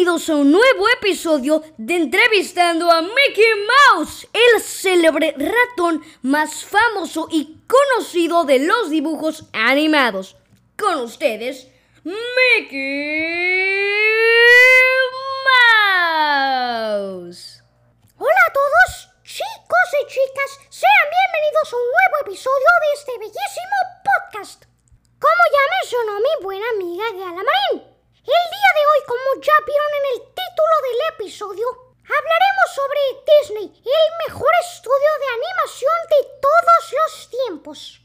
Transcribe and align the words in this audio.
bienvenidos 0.00 0.30
a 0.30 0.36
un 0.36 0.50
nuevo 0.50 0.88
episodio 0.98 1.62
de 1.76 1.96
Entrevistando 1.96 2.90
a 2.90 3.02
Mickey 3.02 3.44
Mouse, 3.94 4.26
el 4.32 4.62
célebre 4.62 5.34
ratón 5.36 6.02
más 6.22 6.64
famoso 6.64 7.28
y 7.30 7.58
conocido 7.66 8.44
de 8.44 8.60
los 8.60 8.88
dibujos 8.88 9.44
animados. 9.52 10.36
Con 10.78 11.00
ustedes, 11.00 11.68
Mickey 12.02 12.16
Mouse. 16.88 17.62
Hola 18.16 18.42
a 18.48 18.52
todos, 18.54 19.10
chicos 19.22 19.88
y 20.02 20.06
chicas, 20.06 20.60
sean 20.70 21.10
bienvenidos 21.10 21.74
a 21.74 21.76
un 21.76 21.82
nuevo 21.82 22.16
episodio 22.22 22.70
de 22.80 22.92
este 22.94 23.18
bellísimo 23.18 23.76
podcast. 24.08 24.64
Como 25.20 25.42
ya 25.52 25.62
mencionó 25.78 26.20
mi 26.20 26.34
buena 26.42 26.64
amiga 26.74 27.04
Gala 27.12 27.44
Marín, 27.44 27.90
el 28.20 28.50
día 28.52 28.70
de 28.76 28.82
hoy, 28.86 29.00
como 29.06 29.42
ya 29.42 29.56
vieron 29.66 29.92
en 29.96 30.06
el 30.12 30.20
título 30.34 30.74
del 30.84 31.00
episodio, 31.14 31.66
hablaremos 32.04 32.68
sobre 32.76 33.00
Disney, 33.26 33.82
el 33.82 34.28
mejor 34.28 34.50
estudio 34.60 35.10
de 35.18 35.28
animación 35.40 35.98
de 36.10 36.20
todos 36.38 36.82
los 36.92 37.30
tiempos. 37.30 38.00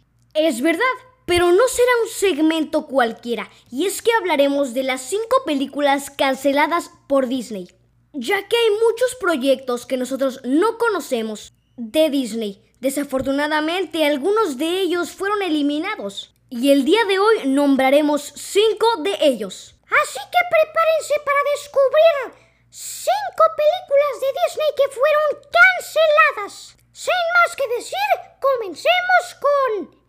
Es 0.47 0.61
verdad, 0.61 0.83
pero 1.25 1.51
no 1.51 1.67
será 1.67 1.89
un 2.03 2.07
segmento 2.07 2.85
cualquiera, 2.85 3.49
y 3.71 3.87
es 3.87 4.03
que 4.03 4.13
hablaremos 4.13 4.75
de 4.75 4.83
las 4.83 5.01
cinco 5.01 5.41
películas 5.43 6.11
canceladas 6.11 6.91
por 7.07 7.25
Disney, 7.25 7.75
ya 8.13 8.47
que 8.47 8.55
hay 8.55 8.69
muchos 8.69 9.15
proyectos 9.19 9.87
que 9.87 9.97
nosotros 9.97 10.41
no 10.43 10.77
conocemos 10.77 11.51
de 11.77 12.11
Disney. 12.11 12.63
Desafortunadamente, 12.79 14.05
algunos 14.05 14.59
de 14.59 14.81
ellos 14.81 15.09
fueron 15.13 15.41
eliminados, 15.41 16.35
y 16.51 16.71
el 16.71 16.85
día 16.85 17.03
de 17.05 17.17
hoy 17.17 17.47
nombraremos 17.47 18.31
cinco 18.35 18.85
de 18.97 19.17
ellos. 19.21 19.73
Así 20.03 20.19
que 20.19 20.41
prepárense 20.51 21.13
para 21.25 21.39
descubrir 21.55 22.45
cinco 22.69 23.43
películas 23.57 24.21
de 24.21 24.27
Disney 24.45 24.67
que 24.77 24.93
fueron 24.93 25.49
canceladas. 25.57 26.77
Sin 26.91 27.13
más 27.33 27.55
que 27.55 27.67
decir, 27.75 27.97
comencemos 28.39 29.35
con 29.41 30.04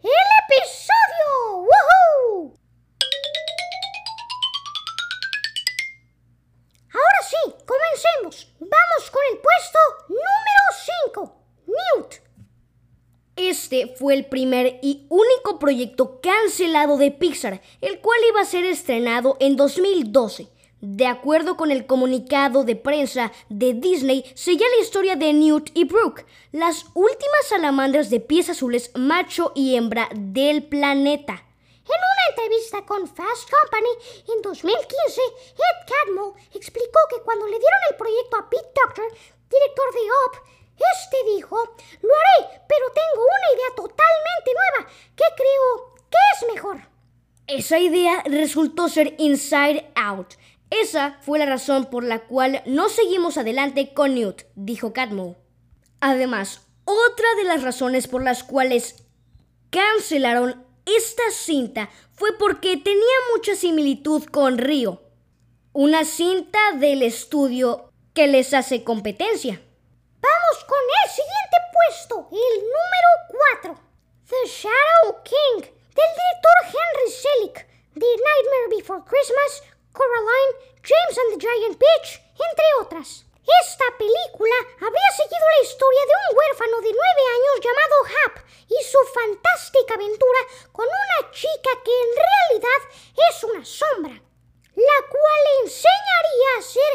Este 13.56 13.94
fue 13.96 14.12
el 14.12 14.26
primer 14.26 14.78
y 14.82 15.06
único 15.08 15.58
proyecto 15.58 16.20
cancelado 16.20 16.98
de 16.98 17.10
Pixar, 17.10 17.62
el 17.80 18.00
cual 18.00 18.18
iba 18.28 18.42
a 18.42 18.44
ser 18.44 18.66
estrenado 18.66 19.38
en 19.40 19.56
2012. 19.56 20.48
De 20.82 21.06
acuerdo 21.06 21.56
con 21.56 21.70
el 21.70 21.86
comunicado 21.86 22.64
de 22.64 22.76
prensa 22.76 23.32
de 23.48 23.72
Disney, 23.72 24.30
seguía 24.34 24.66
la 24.76 24.82
historia 24.82 25.16
de 25.16 25.32
Newt 25.32 25.70
y 25.72 25.84
Brooke, 25.84 26.26
las 26.52 26.84
últimas 26.92 27.46
salamandras 27.48 28.10
de 28.10 28.20
pies 28.20 28.50
azules 28.50 28.90
macho 28.94 29.52
y 29.54 29.74
hembra 29.74 30.10
del 30.14 30.62
planeta. 30.62 31.32
En 31.32 32.00
una 32.12 32.28
entrevista 32.28 32.84
con 32.84 33.08
Fast 33.08 33.48
Company 33.48 33.88
en 34.36 34.42
2015, 34.42 35.20
Ed 35.22 35.88
Catmull 35.88 36.34
explicó 36.52 36.98
que 37.08 37.22
cuando 37.22 37.46
le 37.46 37.58
dieron 37.58 37.80
el 37.90 37.96
proyecto 37.96 38.36
a 38.36 38.50
Pete 38.50 38.70
Doctor, 38.84 39.06
director 39.48 39.94
de 39.94 40.00
Up, 40.00 40.55
este 41.02 41.16
dijo, 41.34 41.56
lo 41.56 42.10
haré, 42.14 42.60
pero 42.68 42.86
tengo 42.94 43.24
una 43.24 43.54
idea 43.54 43.74
totalmente 43.76 44.50
nueva 44.54 44.92
que 45.14 45.24
creo 45.36 45.94
que 46.10 46.18
es 46.34 46.54
mejor. 46.54 46.96
Esa 47.46 47.78
idea 47.78 48.22
resultó 48.24 48.88
ser 48.88 49.14
Inside 49.18 49.92
Out. 49.94 50.34
Esa 50.70 51.18
fue 51.22 51.38
la 51.38 51.46
razón 51.46 51.86
por 51.86 52.02
la 52.02 52.26
cual 52.26 52.62
no 52.66 52.88
seguimos 52.88 53.38
adelante 53.38 53.94
con 53.94 54.14
Newt, 54.14 54.42
dijo 54.56 54.92
Catmull. 54.92 55.36
Además, 56.00 56.66
otra 56.84 57.26
de 57.36 57.44
las 57.44 57.62
razones 57.62 58.08
por 58.08 58.22
las 58.22 58.42
cuales 58.42 59.04
cancelaron 59.70 60.64
esta 60.86 61.22
cinta 61.32 61.90
fue 62.12 62.36
porque 62.38 62.76
tenía 62.76 63.02
mucha 63.34 63.54
similitud 63.54 64.24
con 64.24 64.58
Río, 64.58 65.02
una 65.72 66.04
cinta 66.04 66.58
del 66.78 67.02
estudio 67.02 67.92
que 68.14 68.26
les 68.26 68.54
hace 68.54 68.84
competencia. 68.84 69.60
Con 70.46 70.78
el 70.78 71.10
siguiente 71.10 71.58
puesto, 71.74 72.14
el 72.30 72.54
número 72.62 73.10
4. 73.62 73.80
The 74.30 74.46
Shadow 74.46 75.22
King, 75.24 75.60
del 75.60 76.10
director 76.14 76.58
Henry 76.70 77.10
Selick, 77.10 77.66
de 77.94 78.06
Nightmare 78.06 78.68
Before 78.70 79.02
Christmas, 79.04 79.62
Coraline, 79.92 80.54
James 80.86 81.18
and 81.18 81.30
the 81.34 81.38
Giant 81.42 81.76
Peach, 81.76 82.22
entre 82.30 82.66
otras. 82.80 83.24
Esta 83.42 83.86
película 83.98 84.54
habría 84.80 85.10
seguido 85.18 85.46
la 85.58 85.64
historia 85.66 86.02
de 86.06 86.14
un 86.14 86.36
huérfano 86.38 86.76
de 86.78 86.94
9 86.94 87.02
años 87.34 87.56
llamado 87.66 87.96
Hap 88.06 88.34
y 88.70 88.84
su 88.84 88.98
fantástica 89.18 89.94
aventura 89.94 90.40
con 90.70 90.86
una 90.86 91.30
chica 91.32 91.70
que 91.84 91.90
en 91.90 92.10
realidad 92.22 92.80
es 93.30 93.44
una 93.44 93.64
sombra, 93.64 94.14
la 94.14 94.98
cual 95.10 95.40
le 95.42 95.66
enseñaría 95.66 96.48
a 96.54 96.58
hacer 96.58 96.92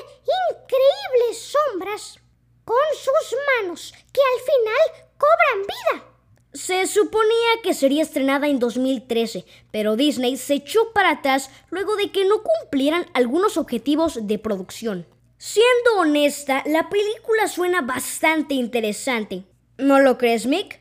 increíbles 0.56 1.52
sombras 1.52 2.21
con 2.64 2.78
sus 2.96 3.38
manos 3.60 3.94
que 4.12 4.22
al 4.22 4.40
final 4.42 5.08
cobran 5.18 5.68
vida. 5.68 6.12
Se 6.54 6.86
suponía 6.86 7.62
que 7.64 7.74
sería 7.74 8.04
estrenada 8.04 8.48
en 8.48 8.60
2013, 8.60 9.46
pero 9.72 9.96
Disney 9.96 10.36
se 10.36 10.56
echó 10.56 10.92
para 10.92 11.12
atrás 11.12 11.50
luego 11.70 11.96
de 11.96 12.12
que 12.12 12.26
no 12.26 12.44
cumplieran 12.44 13.06
algunos 13.14 13.56
objetivos 13.56 14.28
de 14.28 14.38
producción. 14.38 15.08
Siendo 15.38 15.98
honesta, 15.98 16.62
la 16.66 16.90
película 16.90 17.48
suena 17.48 17.82
bastante 17.82 18.54
interesante. 18.54 19.44
¿No 19.78 20.00
lo 20.00 20.18
crees, 20.18 20.46
Mick? 20.46 20.80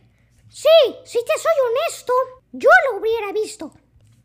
Sí, 0.49 0.69
si 1.05 1.19
te 1.19 1.33
soy 1.39 1.53
honesto, 1.71 2.12
yo 2.53 2.69
lo 2.91 2.99
hubiera 2.99 3.33
visto. 3.33 3.73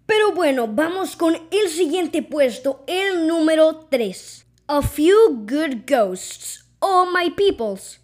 Pero 0.05 0.33
bueno, 0.33 0.67
vamos 0.67 1.15
con 1.15 1.35
el 1.51 1.69
siguiente 1.69 2.21
puesto, 2.21 2.83
el 2.87 3.27
número 3.27 3.87
3. 3.89 4.45
A 4.67 4.81
Few 4.81 5.45
Good 5.47 5.87
Ghosts, 5.87 6.64
Oh 6.87 7.07
My 7.11 7.31
Peoples. 7.31 7.99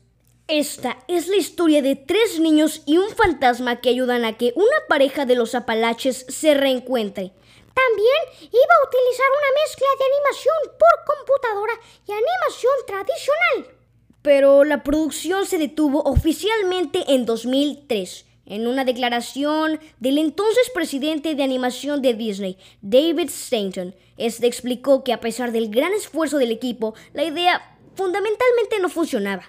Esta 0.48 0.98
es 1.08 1.28
la 1.28 1.36
historia 1.36 1.84
de 1.84 1.96
tres 1.96 2.40
niños 2.40 2.82
y 2.88 2.98
un 2.98 3.12
fantasma 3.12 3.80
que 3.80 3.90
ayudan 3.90 4.26
a 4.26 4.40
que 4.40 4.54
una 4.56 4.66
pareja 4.90 5.28
de 5.28 5.36
los 5.36 5.54
Apalaches 5.54 6.26
se 6.28 6.56
reencuentre. 6.56 7.32
También 7.76 8.22
iba 8.40 8.74
a 8.74 8.88
utilizar 8.88 9.28
una 9.38 9.62
mezcla 9.62 9.88
de 10.00 10.06
animación 10.16 10.56
por 10.80 11.16
computadora 11.16 11.74
y 12.08 12.12
animación 12.12 12.74
tradicional. 12.88 13.78
Pero 14.24 14.64
la 14.64 14.82
producción 14.82 15.46
se 15.46 15.60
detuvo 15.60 16.02
oficialmente 16.02 17.04
en 17.14 17.28
2003. 17.28 18.26
En 18.48 18.66
una 18.66 18.84
declaración 18.84 19.80
del 20.00 20.18
entonces 20.18 20.72
presidente 20.74 21.36
de 21.36 21.44
animación 21.44 22.02
de 22.02 22.16
Disney, 22.16 22.58
David 22.82 23.30
Stanton, 23.30 23.96
este 24.18 24.48
explicó 24.48 25.04
que 25.04 25.14
a 25.14 25.20
pesar 25.20 25.52
del 25.52 25.70
gran 25.70 25.94
esfuerzo 25.94 26.40
del 26.40 26.50
equipo, 26.50 26.96
la 27.14 27.24
idea 27.24 27.78
fundamentalmente 27.96 28.80
no 28.80 28.90
funcionaba. 28.90 29.44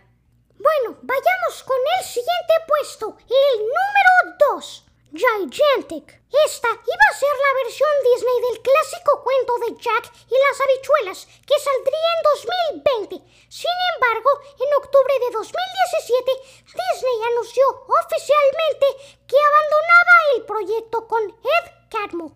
Bueno, 0.58 0.98
vayamos 1.02 1.62
con 1.64 1.76
el 1.98 2.04
siguiente 2.04 2.54
puesto, 2.66 3.16
el 3.18 3.58
número 3.58 4.36
2. 4.56 4.84
Gigantic. 5.12 6.22
Esta 6.46 6.68
iba 6.68 7.06
a 7.10 7.18
ser 7.18 7.34
la 7.36 7.52
versión 7.64 7.90
Disney 8.02 8.38
del 8.48 8.62
clásico 8.62 9.22
cuento 9.22 9.58
de 9.58 9.76
Jack 9.76 10.04
y 10.30 10.32
las 10.32 10.60
habichuelas, 10.60 11.26
que 11.44 11.58
saldría 11.60 12.10
en 12.16 12.22
2020. 12.88 13.20
Sin 13.50 13.76
embargo, 13.94 14.30
en 14.56 14.72
octubre 14.78 15.14
de 15.20 15.30
2017, 15.36 16.32
Disney 16.64 17.18
anunció 17.30 17.64
oficialmente 17.84 18.86
que 19.26 19.36
abandonaba 19.36 20.14
el 20.36 20.42
proyecto 20.46 21.06
con 21.06 21.22
Ed 21.28 21.72
Catmull, 21.90 22.32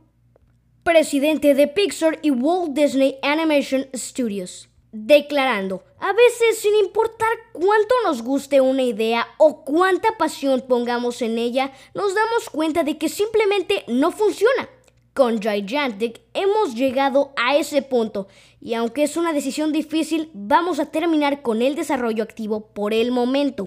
presidente 0.85 1.55
de 1.55 1.69
Pixar 1.69 2.19
y 2.21 2.31
Walt 2.31 2.75
Disney 2.75 3.19
Animation 3.23 3.89
Studios 3.95 4.69
declarando, 5.05 5.83
a 5.99 6.13
veces 6.13 6.59
sin 6.59 6.75
importar 6.77 7.29
cuánto 7.53 7.95
nos 8.05 8.23
guste 8.23 8.61
una 8.61 8.83
idea 8.83 9.27
o 9.39 9.65
cuánta 9.65 10.17
pasión 10.17 10.65
pongamos 10.67 11.23
en 11.23 11.39
ella, 11.39 11.73
nos 11.95 12.15
damos 12.15 12.49
cuenta 12.51 12.83
de 12.83 12.97
que 12.97 13.09
simplemente 13.09 13.85
no 13.89 14.13
funciona. 14.13 14.69
Con 15.13 15.41
Gigantic 15.41 16.21
hemos 16.35 16.75
llegado 16.75 17.33
a 17.37 17.57
ese 17.57 17.81
punto 17.81 18.29
y 18.61 18.75
aunque 18.75 19.03
es 19.03 19.17
una 19.17 19.33
decisión 19.33 19.73
difícil, 19.73 20.31
vamos 20.35 20.79
a 20.79 20.91
terminar 20.91 21.43
con 21.43 21.63
el 21.63 21.75
desarrollo 21.75 22.23
activo 22.23 22.69
por 22.69 22.93
el 22.93 23.13
momento. 23.13 23.65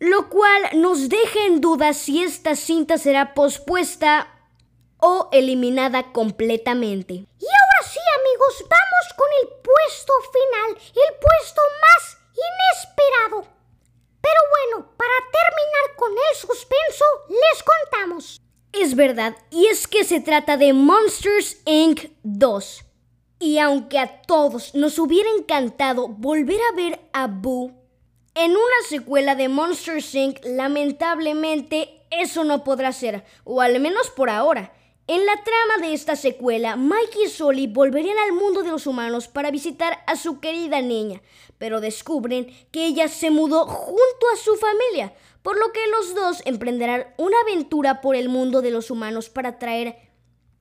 Lo 0.00 0.28
cual 0.28 0.62
nos 0.74 1.08
deja 1.08 1.46
en 1.46 1.60
duda 1.60 1.92
si 1.92 2.22
esta 2.22 2.56
cinta 2.56 2.98
será 2.98 3.34
pospuesta 3.34 4.28
o 4.98 5.28
eliminada 5.32 6.12
completamente. 6.12 7.14
Y 7.14 7.46
ahora 7.46 7.88
sí 7.88 8.00
amigos, 8.20 8.64
vamos 8.68 8.87
con 9.16 9.28
el 9.42 9.48
puesto 9.48 10.12
final, 10.32 10.82
el 10.94 11.14
puesto 11.18 11.62
más 11.82 12.18
inesperado. 12.34 13.58
Pero 14.20 14.40
bueno, 14.50 14.96
para 14.96 15.14
terminar 15.32 15.96
con 15.96 16.12
el 16.12 16.36
suspenso, 16.36 17.04
les 17.28 17.62
contamos. 17.62 18.40
Es 18.72 18.94
verdad, 18.94 19.34
y 19.50 19.66
es 19.66 19.86
que 19.86 20.04
se 20.04 20.20
trata 20.20 20.56
de 20.56 20.72
Monsters 20.72 21.58
Inc. 21.64 22.10
2. 22.22 22.84
Y 23.40 23.58
aunque 23.58 23.98
a 23.98 24.22
todos 24.22 24.74
nos 24.74 24.98
hubiera 24.98 25.30
encantado 25.30 26.08
volver 26.08 26.60
a 26.70 26.74
ver 26.74 27.00
a 27.12 27.28
Boo 27.28 27.72
en 28.34 28.52
una 28.52 28.88
secuela 28.88 29.34
de 29.34 29.48
Monster 29.48 30.02
Inc., 30.12 30.44
lamentablemente 30.44 32.06
eso 32.10 32.44
no 32.44 32.64
podrá 32.64 32.92
ser, 32.92 33.24
o 33.44 33.60
al 33.60 33.80
menos 33.80 34.10
por 34.10 34.30
ahora. 34.30 34.72
En 35.10 35.24
la 35.24 35.42
trama 35.42 35.86
de 35.86 35.94
esta 35.94 36.16
secuela, 36.16 36.76
Mike 36.76 37.24
y 37.24 37.28
Sully 37.30 37.66
volverían 37.66 38.18
al 38.18 38.34
mundo 38.34 38.62
de 38.62 38.68
los 38.68 38.86
humanos 38.86 39.26
para 39.26 39.50
visitar 39.50 40.04
a 40.06 40.16
su 40.16 40.38
querida 40.38 40.82
niña, 40.82 41.22
pero 41.56 41.80
descubren 41.80 42.54
que 42.70 42.84
ella 42.84 43.08
se 43.08 43.30
mudó 43.30 43.64
junto 43.64 44.26
a 44.30 44.36
su 44.36 44.54
familia, 44.56 45.14
por 45.42 45.58
lo 45.58 45.72
que 45.72 45.80
los 45.86 46.14
dos 46.14 46.42
emprenderán 46.44 47.06
una 47.16 47.40
aventura 47.40 48.02
por 48.02 48.16
el 48.16 48.28
mundo 48.28 48.60
de 48.60 48.70
los 48.70 48.90
humanos 48.90 49.30
para 49.30 49.58
traer 49.58 49.96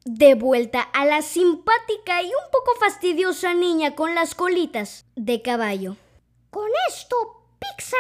de 0.05 0.35
vuelta 0.35 0.79
a 0.79 1.05
la 1.05 1.21
simpática 1.23 2.21
y 2.21 2.27
un 2.27 2.49
poco 2.49 2.71
fastidiosa 2.79 3.53
niña 3.53 3.95
con 3.95 4.15
las 4.15 4.33
colitas 4.33 5.03
de 5.17 5.41
caballo. 5.41 5.97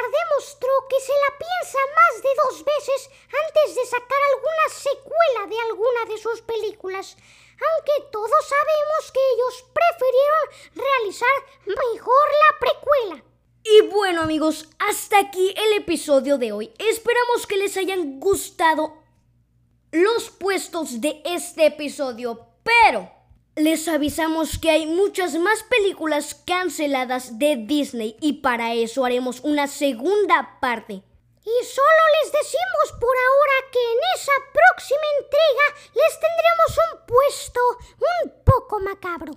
Demostró 0.07 0.69
que 0.89 0.99
se 0.99 1.11
la 1.11 1.37
piensa 1.37 1.79
más 1.95 2.23
de 2.23 2.29
dos 2.43 2.63
veces 2.63 3.09
antes 3.25 3.75
de 3.75 3.85
sacar 3.85 4.19
alguna 4.33 4.69
secuela 4.69 5.47
de 5.49 5.59
alguna 5.59 6.05
de 6.05 6.17
sus 6.17 6.41
películas, 6.41 7.17
aunque 7.17 8.09
todos 8.11 8.45
sabemos 8.45 9.11
que 9.11 9.19
ellos 9.33 9.65
prefirieron 9.73 10.75
realizar 10.75 11.37
mejor 11.65 12.27
la 12.43 12.59
precuela. 12.59 13.23
Y 13.63 13.81
bueno 13.87 14.21
amigos, 14.21 14.69
hasta 14.79 15.19
aquí 15.19 15.53
el 15.57 15.73
episodio 15.73 16.37
de 16.37 16.51
hoy. 16.51 16.73
Esperamos 16.77 17.45
que 17.47 17.57
les 17.57 17.75
hayan 17.75 18.19
gustado 18.19 19.03
los 19.91 20.29
puestos 20.29 21.01
de 21.01 21.21
este 21.25 21.65
episodio, 21.65 22.47
pero 22.63 23.16
les 23.57 23.87
avisamos 23.87 24.59
que 24.59 24.69
hay 24.69 24.85
muchas 24.85 25.35
más 25.35 25.63
películas 25.63 26.35
canceladas 26.45 27.39
de 27.39 27.55
Disney 27.55 28.15
y 28.21 28.33
para 28.33 28.73
eso 28.75 29.03
haremos 29.03 29.39
una 29.41 29.67
segunda 29.67 30.59
parte. 30.61 30.93
Y 30.93 31.65
solo 31.65 32.03
les 32.21 32.31
decimos 32.31 32.99
por 32.99 33.15
ahora 33.17 33.71
que 33.71 33.79
en 33.79 33.99
esa 34.15 34.31
próxima 34.53 35.01
entrega 35.19 35.91
les 35.95 36.19
tendremos 36.19 36.77
un 36.91 37.05
puesto 37.07 37.59
un 38.23 38.43
poco 38.43 38.79
macabro. 38.79 39.33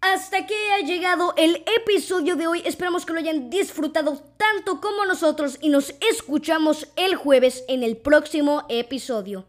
Hasta 0.00 0.38
aquí 0.38 0.54
ha 0.74 0.86
llegado 0.86 1.34
el 1.36 1.64
episodio 1.80 2.36
de 2.36 2.46
hoy. 2.46 2.62
Esperamos 2.64 3.04
que 3.04 3.12
lo 3.12 3.18
hayan 3.18 3.50
disfrutado 3.50 4.22
tanto 4.36 4.80
como 4.80 5.04
nosotros 5.04 5.58
y 5.60 5.68
nos 5.68 5.94
escuchamos 6.10 6.86
el 6.96 7.16
jueves 7.16 7.64
en 7.68 7.82
el 7.82 7.96
próximo 7.96 8.64
episodio. 8.68 9.46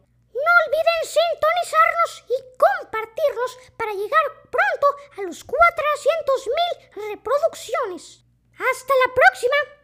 No 0.47 0.53
olviden 0.63 1.01
sintonizarnos 1.03 2.23
y 2.29 2.37
compartirnos 2.55 3.51
para 3.75 3.91
llegar 3.91 4.25
pronto 4.49 4.87
a 5.17 5.21
los 5.23 5.45
400.000 5.45 7.09
reproducciones. 7.11 8.23
¡Hasta 8.53 8.93
la 9.05 9.13
próxima! 9.13 9.76